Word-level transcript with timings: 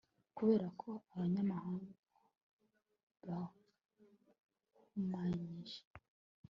kubera 0.37 0.67
ko 0.81 0.89
abanyamahanga 1.13 1.95
baruhumanyije 3.27 5.79